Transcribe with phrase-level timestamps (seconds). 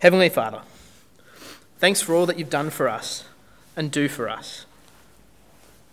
[0.00, 0.62] Heavenly Father,
[1.78, 3.24] thanks for all that you've done for us
[3.76, 4.64] and do for us.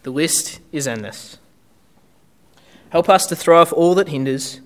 [0.04, 1.38] The list is endless.
[2.92, 4.62] Help us to throw off all that hinders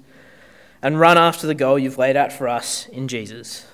[0.79, 3.65] and run after the goal you've laid out for us in Jesus.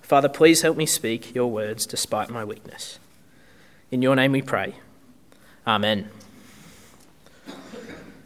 [0.00, 2.98] Father, please help me speak your words despite my weakness.
[3.92, 4.74] In your name we pray.
[5.64, 6.10] Amen.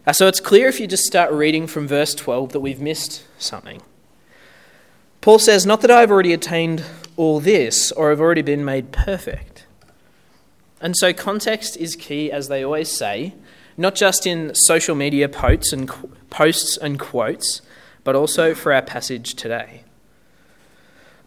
[0.07, 3.25] Uh, so it's clear if you just start reading from verse 12 that we've missed
[3.38, 3.82] something.
[5.27, 6.85] Paul says, Not that I've already attained
[7.16, 9.67] all this or have already been made perfect.
[10.80, 13.34] And so context is key, as they always say,
[13.77, 15.91] not just in social media posts and,
[16.31, 17.61] posts and quotes,
[18.05, 19.83] but also for our passage today.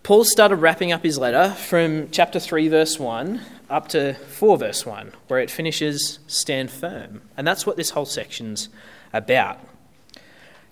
[0.03, 4.85] Paul started wrapping up his letter from chapter 3, verse 1 up to 4 verse
[4.85, 7.21] 1, where it finishes stand firm.
[7.35, 8.69] And that's what this whole section's
[9.11, 9.59] about.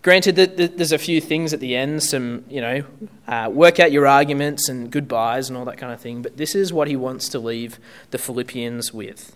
[0.03, 2.83] Granted that there's a few things at the end, some, you know,
[3.27, 6.55] uh, work out your arguments and goodbyes and all that kind of thing, but this
[6.55, 7.79] is what he wants to leave
[8.11, 9.35] the Philippians with.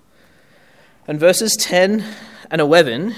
[1.08, 2.06] And verses 10
[2.50, 3.16] and 11,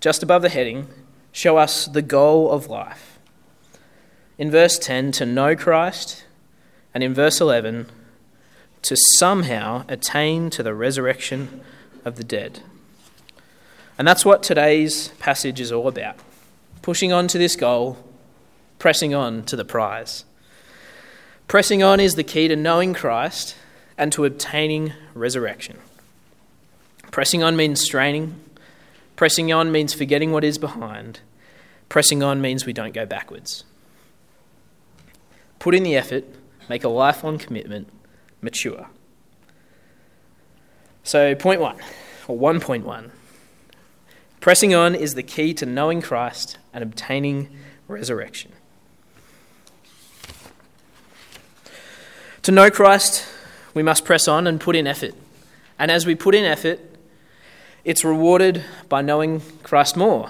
[0.00, 0.86] just above the heading,
[1.32, 3.18] show us the goal of life.
[4.38, 6.24] In verse 10, to know Christ,
[6.94, 7.86] and in verse 11,
[8.82, 11.60] to somehow attain to the resurrection
[12.04, 12.60] of the dead.
[13.98, 16.18] And that's what today's passage is all about
[16.84, 17.96] pushing on to this goal,
[18.78, 20.26] pressing on to the prize.
[21.48, 23.56] Pressing on is the key to knowing Christ
[23.96, 25.78] and to obtaining resurrection.
[27.10, 28.38] Pressing on means straining.
[29.16, 31.20] Pressing on means forgetting what is behind.
[31.88, 33.64] Pressing on means we don't go backwards.
[35.60, 36.26] Put in the effort,
[36.68, 37.88] make a lifelong commitment,
[38.42, 38.88] mature.
[41.02, 41.78] So, point one,
[42.28, 43.10] or 1.1
[44.44, 47.48] pressing on is the key to knowing Christ and obtaining
[47.88, 48.52] resurrection.
[52.42, 53.26] To know Christ,
[53.72, 55.14] we must press on and put in effort.
[55.78, 56.78] And as we put in effort,
[57.86, 60.28] it's rewarded by knowing Christ more.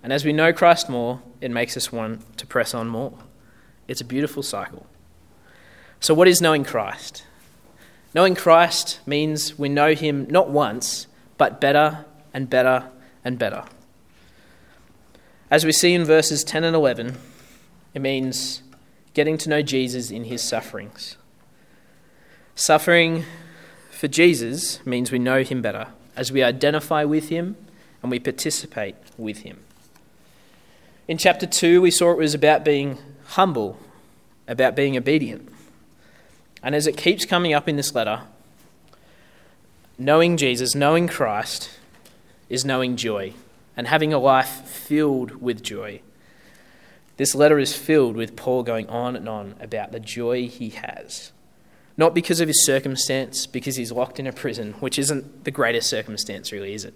[0.00, 3.18] And as we know Christ more, it makes us want to press on more.
[3.88, 4.86] It's a beautiful cycle.
[5.98, 7.24] So, what is knowing Christ?
[8.14, 12.90] Knowing Christ means we know him not once, but better and better
[13.26, 13.64] and better.
[15.50, 17.18] As we see in verses 10 and 11,
[17.92, 18.62] it means
[19.14, 21.16] getting to know Jesus in his sufferings.
[22.54, 23.24] Suffering
[23.90, 27.56] for Jesus means we know him better as we identify with him
[28.00, 29.58] and we participate with him.
[31.08, 33.76] In chapter 2, we saw it was about being humble,
[34.46, 35.52] about being obedient.
[36.62, 38.22] And as it keeps coming up in this letter,
[39.98, 41.70] knowing Jesus, knowing Christ,
[42.48, 43.32] is knowing joy
[43.76, 46.00] and having a life filled with joy.
[47.16, 51.32] This letter is filled with Paul going on and on about the joy he has.
[51.96, 55.88] Not because of his circumstance, because he's locked in a prison, which isn't the greatest
[55.88, 56.94] circumstance, really, is it?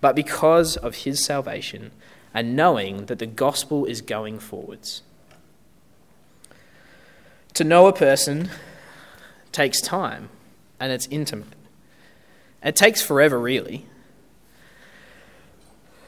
[0.00, 1.92] But because of his salvation
[2.34, 5.02] and knowing that the gospel is going forwards.
[7.54, 8.50] To know a person
[9.52, 10.30] takes time
[10.80, 11.48] and it's intimate.
[12.64, 13.86] It takes forever, really.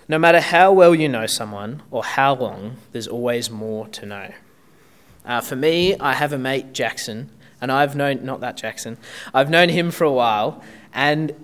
[0.09, 4.33] No matter how well you know someone or how long, there's always more to know.
[5.25, 8.99] Uh, for me, I have a mate, Jackson, and I've known, not that Jackson,
[9.33, 11.35] I've known him for a while, and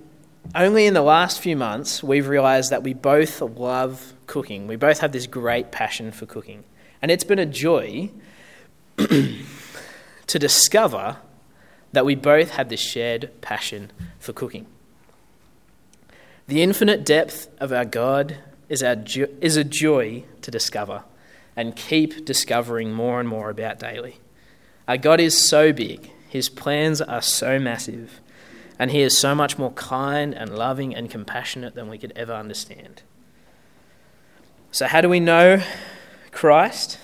[0.54, 4.66] only in the last few months we've realised that we both love cooking.
[4.66, 6.64] We both have this great passion for cooking.
[7.00, 8.10] And it's been a joy
[8.96, 11.16] to discover
[11.92, 14.66] that we both have this shared passion for cooking.
[16.46, 18.38] The infinite depth of our God
[18.70, 21.04] is, our jo- is a joy to discover
[21.54, 24.18] and keep discovering more and more about daily.
[24.88, 28.20] Our God is so big, His plans are so massive,
[28.78, 32.32] and He is so much more kind and loving and compassionate than we could ever
[32.32, 33.02] understand.
[34.72, 35.62] So, how do we know
[36.30, 36.98] Christ?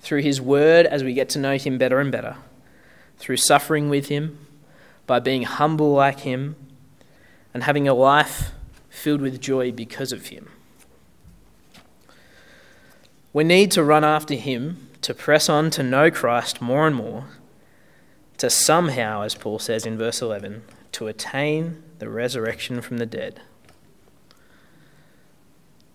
[0.00, 2.38] Through His Word as we get to know Him better and better
[3.18, 4.46] through suffering with Him,
[5.06, 6.56] by being humble like Him,
[7.52, 8.52] and having a life
[8.88, 10.48] filled with joy because of Him.
[13.32, 17.26] We need to run after Him to press on to know Christ more and more,
[18.38, 20.62] to somehow, as Paul says in verse 11,
[20.92, 23.40] to attain the resurrection from the dead.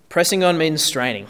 [0.09, 1.27] Pressing on means straining.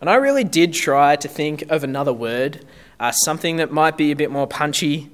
[0.00, 2.64] And I really did try to think of another word
[3.02, 5.10] uh, something that might be a bit more punchy.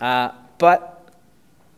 [0.00, 1.14] Uh, but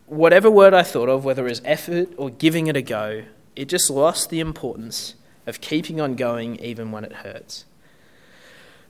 [0.07, 3.23] whatever word I thought of, whether it was effort or giving it a go,
[3.55, 5.13] it just lost the importance
[5.45, 7.65] of keeping on going even when it hurts.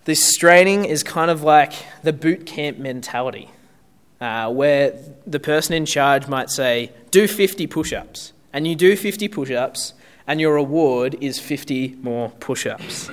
[0.05, 3.51] This straining is kind of like the boot camp mentality,
[4.19, 8.33] uh, where the person in charge might say, Do 50 push ups.
[8.53, 9.93] And you do 50 push ups,
[10.27, 13.09] and your reward is 50 more push ups.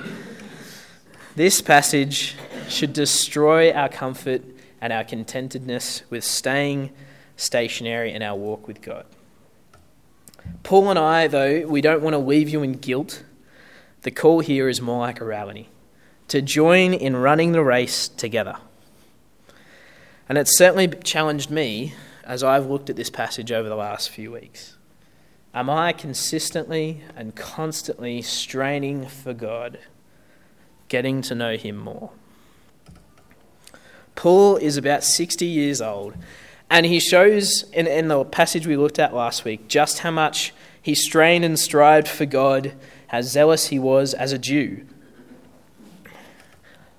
[1.35, 2.35] This passage
[2.67, 4.41] should destroy our comfort
[4.81, 6.89] and our contentedness with staying
[7.37, 9.05] stationary in our walk with God.
[10.63, 13.23] Paul and I, though, we don't want to leave you in guilt.
[14.01, 15.69] The call here is more like a rally
[16.29, 18.55] to join in running the race together.
[20.27, 21.93] And it's certainly challenged me
[22.23, 24.77] as I've looked at this passage over the last few weeks.
[25.53, 29.79] Am I consistently and constantly straining for God,
[30.87, 32.11] getting to know Him more?
[34.13, 36.13] Paul is about 60 years old,
[36.69, 40.53] and he shows in, in the passage we looked at last week just how much
[40.81, 42.73] he strained and strived for God,
[43.09, 44.85] how zealous he was as a Jew.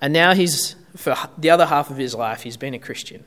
[0.01, 3.25] And now he's, for the other half of his life, he's been a Christian.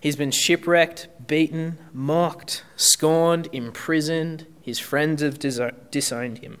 [0.00, 4.46] He's been shipwrecked, beaten, mocked, scorned, imprisoned.
[4.60, 6.58] His friends have disowned him.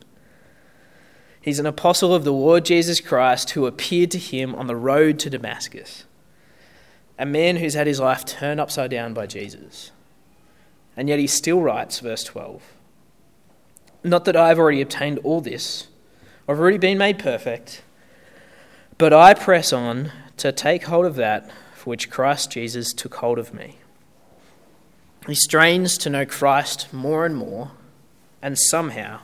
[1.40, 5.18] He's an apostle of the Lord Jesus Christ who appeared to him on the road
[5.20, 6.04] to Damascus.
[7.18, 9.90] A man who's had his life turned upside down by Jesus.
[10.96, 12.62] And yet he still writes, verse 12
[14.02, 15.88] Not that I've already obtained all this,
[16.48, 17.82] I've already been made perfect.
[18.98, 23.38] But I press on to take hold of that for which Christ Jesus took hold
[23.38, 23.78] of me.
[25.26, 27.72] He strains to know Christ more and more,
[28.42, 29.20] and somehow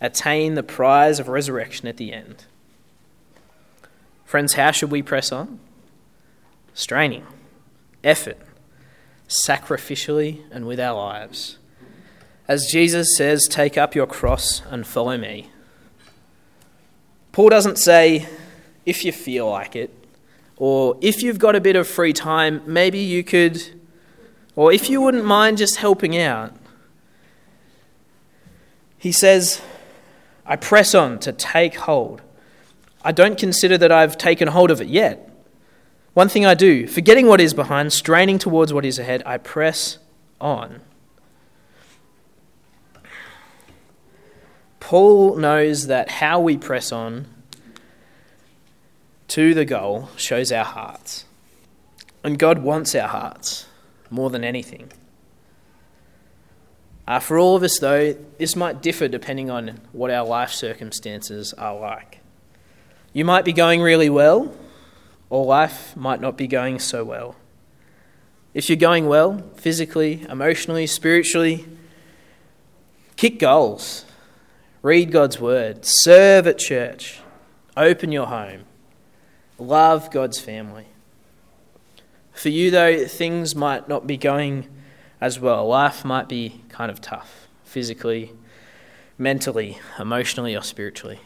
[0.00, 2.44] attain the prize of resurrection at the end.
[4.24, 5.58] Friends, how should we press on?
[6.74, 7.26] Straining,
[8.02, 8.38] effort,
[9.28, 11.58] sacrificially, and with our lives.
[12.50, 15.50] As Jesus says, take up your cross and follow me.
[17.30, 18.26] Paul doesn't say,
[18.84, 19.94] if you feel like it.
[20.56, 23.80] Or if you've got a bit of free time, maybe you could,
[24.56, 26.52] or if you wouldn't mind just helping out.
[28.98, 29.62] He says,
[30.44, 32.20] I press on to take hold.
[33.04, 35.30] I don't consider that I've taken hold of it yet.
[36.14, 39.98] One thing I do, forgetting what is behind, straining towards what is ahead, I press
[40.40, 40.80] on.
[44.90, 47.26] Paul knows that how we press on
[49.28, 51.26] to the goal shows our hearts.
[52.24, 53.66] And God wants our hearts
[54.10, 54.90] more than anything.
[57.06, 61.52] Uh, for all of us, though, this might differ depending on what our life circumstances
[61.52, 62.18] are like.
[63.12, 64.52] You might be going really well,
[65.28, 67.36] or life might not be going so well.
[68.54, 71.68] If you're going well, physically, emotionally, spiritually,
[73.14, 74.04] kick goals,
[74.82, 77.20] read God's word, serve at church,
[77.76, 78.64] open your home,
[79.60, 80.86] Love God's family.
[82.32, 84.66] For you, though, things might not be going
[85.20, 85.68] as well.
[85.68, 88.32] Life might be kind of tough, physically,
[89.18, 91.20] mentally, emotionally, or spiritually.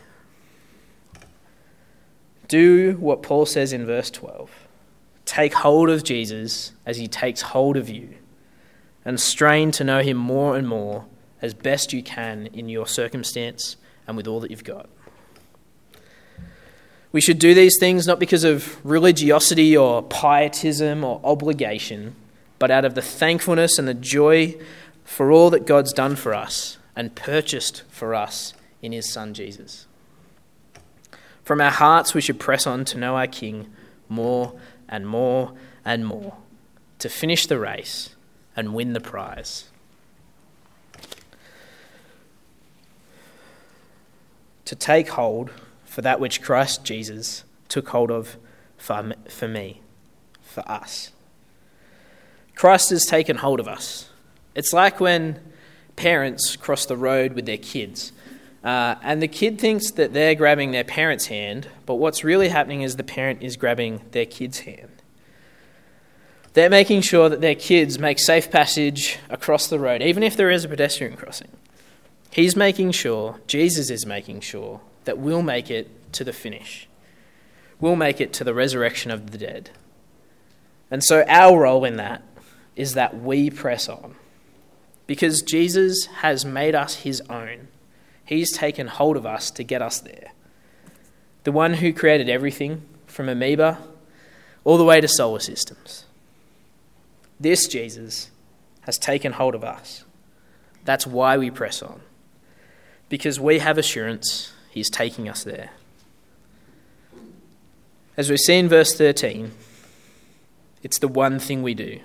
[2.48, 4.50] Do what Paul says in verse 12
[5.24, 8.16] take hold of Jesus as he takes hold of you,
[9.04, 11.06] and strain to know him more and more
[11.44, 13.76] as best you can in your circumstance
[14.06, 14.88] and with all that you've got.
[17.12, 22.16] We should do these things not because of religiosity or pietism or obligation,
[22.58, 24.56] but out of the thankfulness and the joy
[25.04, 29.86] for all that God's done for us and purchased for us in his Son Jesus.
[31.42, 33.70] From our hearts, we should press on to know our King
[34.08, 34.58] more
[34.88, 35.52] and more
[35.84, 36.38] and more,
[37.00, 38.16] to finish the race
[38.56, 39.66] and win the prize.
[44.66, 45.50] To take hold
[45.84, 48.36] for that which Christ Jesus took hold of
[48.76, 49.80] for, for me,
[50.42, 51.10] for us.
[52.54, 54.10] Christ has taken hold of us.
[54.54, 55.40] It's like when
[55.96, 58.12] parents cross the road with their kids.
[58.62, 62.82] Uh, and the kid thinks that they're grabbing their parent's hand, but what's really happening
[62.82, 64.88] is the parent is grabbing their kid's hand.
[66.54, 70.50] They're making sure that their kids make safe passage across the road, even if there
[70.50, 71.50] is a pedestrian crossing.
[72.34, 76.88] He's making sure, Jesus is making sure, that we'll make it to the finish.
[77.78, 79.70] We'll make it to the resurrection of the dead.
[80.90, 82.22] And so our role in that
[82.74, 84.16] is that we press on.
[85.06, 87.68] Because Jesus has made us his own.
[88.24, 90.32] He's taken hold of us to get us there.
[91.44, 93.78] The one who created everything from amoeba
[94.64, 96.04] all the way to solar systems.
[97.38, 98.32] This Jesus
[98.80, 100.04] has taken hold of us.
[100.84, 102.00] That's why we press on.
[103.08, 105.70] Because we have assurance He's taking us there.
[108.16, 109.52] As we see in verse 13,
[110.82, 112.00] it's the one thing we do.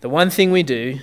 [0.00, 1.00] The one thing we do,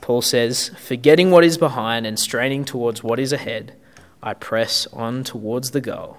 [0.00, 3.76] Paul says, forgetting what is behind and straining towards what is ahead,
[4.22, 6.18] I press on towards the goal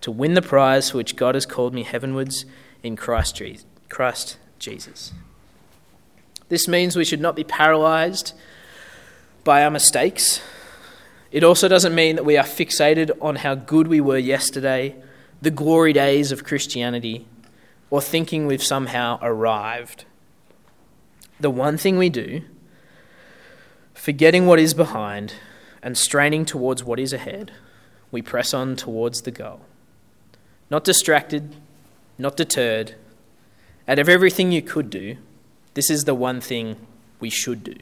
[0.00, 2.44] to win the prize for which God has called me heavenwards
[2.82, 3.42] in Christ
[4.58, 5.12] Jesus.
[6.48, 8.32] This means we should not be paralyzed
[9.44, 10.40] by our mistakes.
[11.30, 14.96] It also doesn't mean that we are fixated on how good we were yesterday,
[15.42, 17.26] the glory days of Christianity,
[17.90, 20.06] or thinking we've somehow arrived.
[21.38, 22.42] The one thing we do,
[23.92, 25.34] forgetting what is behind
[25.82, 27.52] and straining towards what is ahead,
[28.10, 29.60] we press on towards the goal.
[30.70, 31.54] Not distracted,
[32.16, 32.94] not deterred.
[33.86, 35.18] Out of everything you could do,
[35.74, 36.76] this is the one thing
[37.20, 37.74] we should do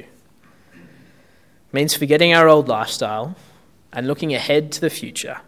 [1.73, 3.35] means forgetting our old lifestyle
[3.93, 5.41] and looking ahead to the future,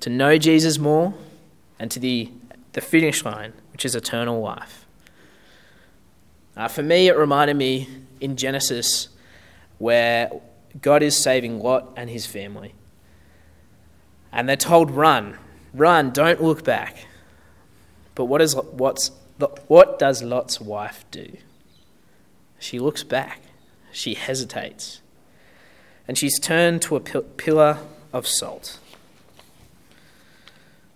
[0.00, 1.14] to know Jesus more
[1.78, 2.30] and to the,
[2.72, 4.86] the finish line, which is eternal life.
[6.56, 7.88] Uh, for me, it reminded me
[8.20, 9.08] in Genesis
[9.78, 10.30] where
[10.80, 12.74] God is saving Lot and his family.
[14.30, 15.38] And they're told, run,
[15.74, 17.06] run, don't look back.
[18.14, 19.10] But what, is, what's,
[19.66, 21.36] what does Lot's wife do?
[22.58, 23.40] She looks back,
[23.90, 25.02] she hesitates
[26.12, 27.78] and she's turned to a pillar
[28.12, 28.78] of salt.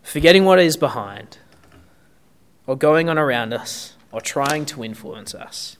[0.02, 1.38] Forgetting what is behind,
[2.66, 5.78] or going on around us, or trying to influence us,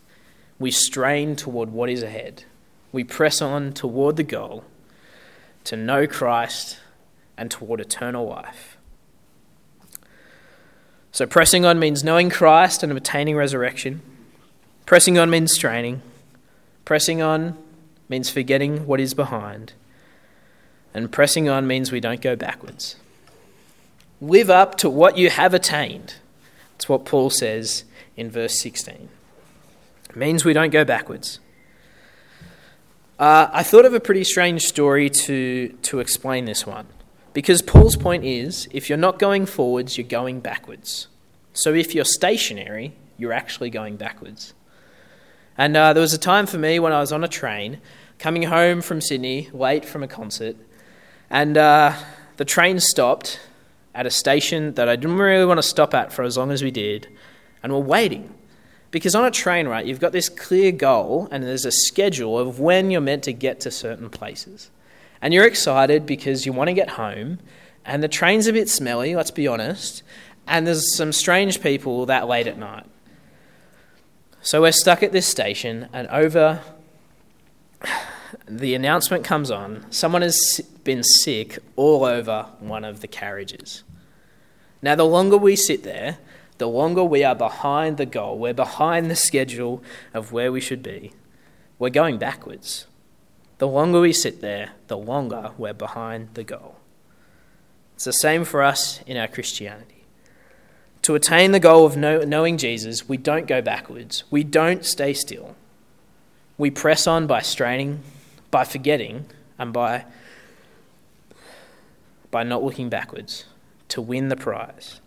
[0.59, 2.45] we strain toward what is ahead.
[2.93, 4.65] We press on toward the goal
[5.65, 6.79] to know Christ
[7.37, 8.79] and toward eternal life.
[11.13, 14.01] So, pressing on means knowing Christ and obtaining resurrection.
[14.87, 16.01] Pressing on means straining.
[16.87, 17.59] Pressing on
[18.09, 19.73] means forgetting what is behind.
[20.95, 22.97] And pressing on means we don't go backwards.
[24.21, 26.15] Live up to what you have attained.
[26.73, 27.85] That's what Paul says
[28.17, 29.09] in verse 16.
[30.11, 31.41] It means we don't go backwards.
[33.19, 36.87] Uh, I thought of a pretty strange story to, to explain this one.
[37.33, 41.09] Because Paul's point is if you're not going forwards, you're going backwards.
[41.53, 44.55] So if you're stationary, you're actually going backwards.
[45.59, 47.81] And uh, there was a time for me when I was on a train
[48.19, 50.57] coming home from Sydney, late from a concert,
[51.31, 51.95] and uh,
[52.37, 53.41] the train stopped
[53.95, 56.63] at a station that I didn't really want to stop at for as long as
[56.63, 57.09] we did,
[57.63, 58.35] and we're waiting.
[58.91, 62.61] Because on a train, right, you've got this clear goal and there's a schedule of
[62.61, 64.71] when you're meant to get to certain places.
[65.21, 67.39] And you're excited because you want to get home,
[67.85, 70.03] and the train's a bit smelly, let's be honest,
[70.47, 72.87] and there's some strange people that late at night.
[74.47, 76.61] So we're stuck at this station, and over
[78.47, 83.83] the announcement comes on someone has been sick all over one of the carriages.
[84.81, 86.19] Now, the longer we sit there,
[86.59, 89.83] the longer we are behind the goal, we're behind the schedule
[90.15, 91.13] of where we should be.
[91.81, 92.87] We're going backwards.
[93.59, 96.77] The longer we sit there, the longer we're behind the goal.
[97.97, 99.96] It's the same for us in our Christianity.
[101.07, 104.25] To attain the goal of know, knowing Jesus, we don't go backwards.
[104.29, 105.55] We don't stay still.
[106.59, 108.01] We press on by straining,
[108.51, 110.05] by forgetting, and by,
[112.33, 113.45] by not looking backwards
[113.87, 115.01] to win the prize.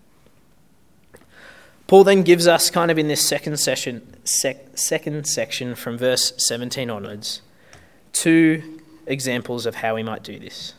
[1.88, 6.32] Paul then gives us, kind of in this second, session, sec, second section from verse
[6.38, 7.42] 17 onwards,
[8.14, 10.76] two examples of how we might do this.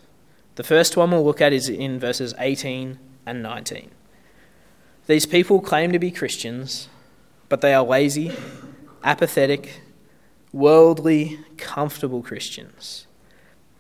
[0.55, 3.91] The first one we'll look at is in verses 18 and 19.
[5.07, 6.89] These people claim to be Christians,
[7.49, 8.33] but they are lazy,
[9.03, 9.81] apathetic,
[10.53, 13.07] worldly, comfortable Christians.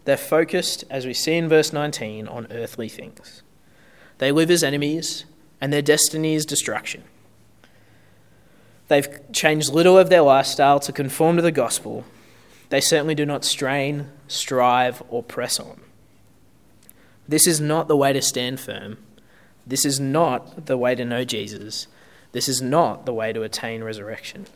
[0.05, 3.43] They're focused, as we see in verse 19, on earthly things.
[4.19, 5.25] They live as enemies,
[5.61, 7.05] and their destiny is destruction.
[8.89, 12.05] They've changed little of their lifestyle to conform to the gospel.
[12.71, 15.81] They certainly do not strain, strive, or press on.
[17.29, 18.99] This is not the way to stand firm
[19.71, 21.87] this is not the way to know Jesus.
[22.33, 24.47] This is not the way to attain resurrection.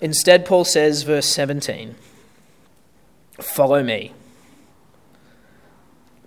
[0.00, 1.96] Instead, Paul says, verse 17,
[3.40, 4.12] follow me.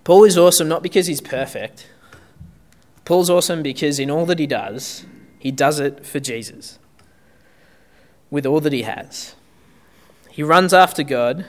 [0.04, 1.88] Paul is awesome not because he's perfect.
[3.06, 5.06] Paul's awesome because in all that he does,
[5.40, 6.80] he does it for Jesus
[8.32, 9.36] with all that he has.
[10.30, 11.46] He runs after God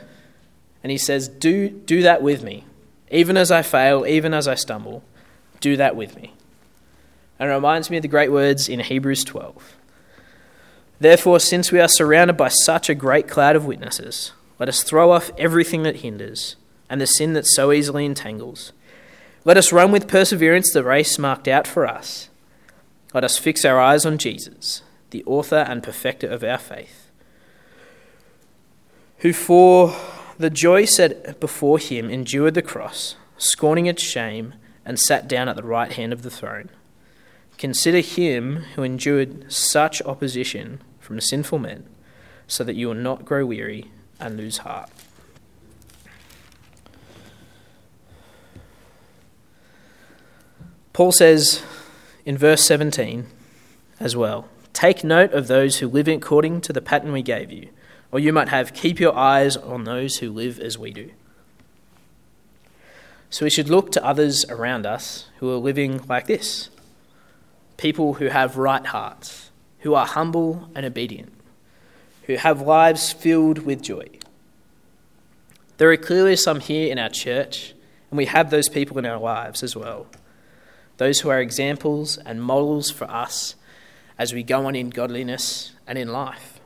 [0.82, 2.64] and he says, Do, do that with me.
[3.10, 5.02] Even as I fail, even as I stumble,
[5.62, 6.34] do that with me.
[7.38, 9.76] And it reminds me of the great words in Hebrews 12.
[11.00, 15.10] Therefore, since we are surrounded by such a great cloud of witnesses, let us throw
[15.10, 16.56] off everything that hinders
[16.88, 18.72] and the sin that so easily entangles.
[19.44, 22.28] Let us run with perseverance the race marked out for us.
[23.14, 27.10] Let us fix our eyes on Jesus, the author and perfecter of our faith,
[29.18, 29.96] who for
[30.38, 34.54] the joy set before him endured the cross, scorning its shame,
[34.84, 36.70] and sat down at the right hand of the throne.
[37.58, 41.86] Consider him who endured such opposition from sinful men,
[42.46, 44.90] so that you will not grow weary and lose heart.
[50.92, 51.62] Paul says
[52.24, 53.26] in verse 17
[53.98, 57.68] as well Take note of those who live according to the pattern we gave you,
[58.10, 61.10] or you might have, Keep your eyes on those who live as we do.
[63.32, 66.68] So we should look to others around us who are living like this
[67.78, 71.32] people who have right hearts, who are humble and obedient,
[72.24, 74.06] who have lives filled with joy.
[75.78, 77.72] There are clearly some here in our church,
[78.10, 80.06] and we have those people in our lives as well
[80.98, 83.56] those who are examples and models for us
[84.18, 86.60] as we go on in godliness and in life.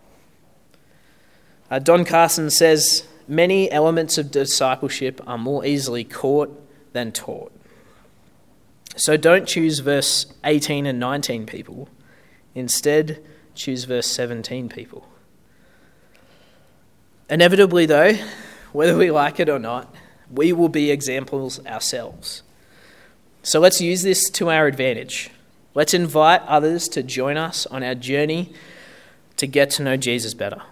[1.71, 6.51] Uh, Don Carson says many elements of discipleship are more easily caught
[6.93, 7.53] than taught.
[8.97, 11.89] So don't choose verse 18 and 19 people.
[12.55, 13.23] Instead,
[13.55, 15.07] choose verse 17 people.
[17.29, 18.15] Inevitably, though,
[18.73, 19.95] whether we like it or not,
[20.31, 22.43] we will be examples ourselves.
[23.43, 25.31] So let's use this to our advantage.
[25.75, 28.53] Let's invite others to join us on our journey
[29.37, 30.63] to get to know Jesus better.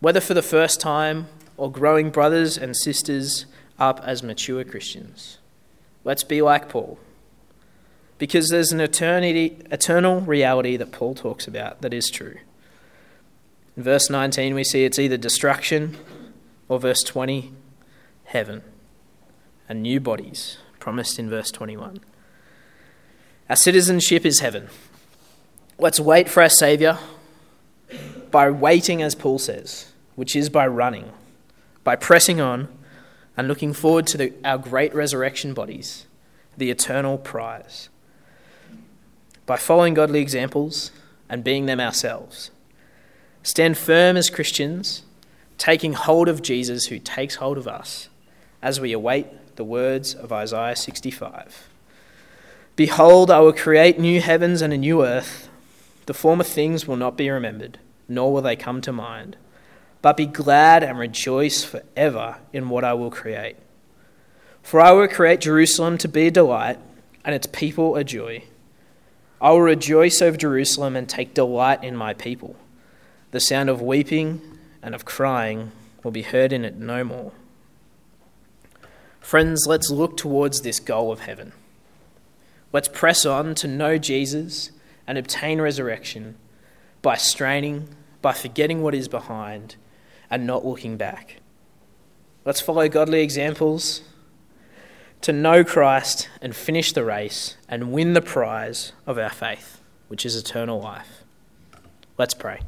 [0.00, 1.28] Whether for the first time
[1.62, 3.46] or growing brothers and sisters
[3.78, 5.38] up as mature Christians.
[6.02, 6.98] Let's be like Paul.
[8.18, 12.34] Because there's an eternity, eternal reality that Paul talks about that is true.
[13.76, 15.96] In verse 19, we see it's either destruction
[16.66, 17.52] or verse 20,
[18.24, 18.62] heaven
[19.68, 22.00] and new bodies promised in verse 21.
[23.48, 24.68] Our citizenship is heaven.
[25.78, 26.98] Let's wait for our Saviour
[28.32, 31.12] by waiting, as Paul says, which is by running,
[31.84, 32.68] by pressing on,
[33.36, 36.06] and looking forward to the, our great resurrection bodies,
[36.56, 37.88] the eternal prize.
[39.46, 40.92] By following godly examples
[41.28, 42.50] and being them ourselves.
[43.42, 45.02] Stand firm as Christians,
[45.58, 48.08] taking hold of Jesus who takes hold of us
[48.60, 51.68] as we await the words of Isaiah 65
[52.74, 55.50] Behold, I will create new heavens and a new earth.
[56.06, 59.36] The former things will not be remembered, nor will they come to mind.
[60.02, 63.56] But be glad and rejoice forever in what I will create.
[64.62, 66.78] For I will create Jerusalem to be a delight,
[67.24, 68.44] and its people a joy.
[69.40, 72.56] I will rejoice over Jerusalem and take delight in my people.
[73.30, 74.40] The sound of weeping
[74.82, 77.32] and of crying will be heard in it no more.
[79.20, 81.52] Friends, let's look towards this goal of heaven.
[82.72, 84.70] Let's press on to know Jesus
[85.06, 86.36] and obtain resurrection
[87.02, 87.88] by straining,
[88.20, 89.76] by forgetting what is behind,
[90.32, 91.36] and not looking back.
[92.46, 94.00] Let's follow godly examples
[95.20, 100.24] to know Christ and finish the race and win the prize of our faith, which
[100.24, 101.22] is eternal life.
[102.16, 102.60] Let's pray.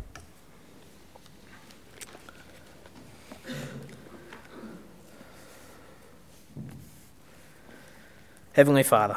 [8.52, 9.16] Heavenly Father,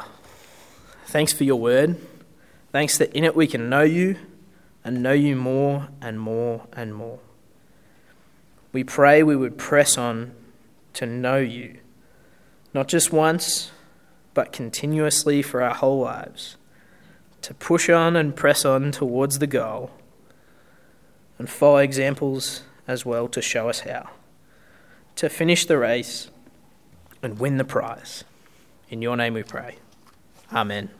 [1.04, 2.00] thanks for your word.
[2.72, 4.16] Thanks that in it we can know you
[4.82, 7.20] and know you more and more and more.
[8.72, 10.32] We pray we would press on
[10.94, 11.78] to know you,
[12.74, 13.70] not just once,
[14.34, 16.56] but continuously for our whole lives,
[17.42, 19.90] to push on and press on towards the goal,
[21.38, 24.10] and follow examples as well to show us how,
[25.16, 26.30] to finish the race
[27.22, 28.24] and win the prize.
[28.90, 29.76] In your name we pray.
[30.52, 30.90] Amen.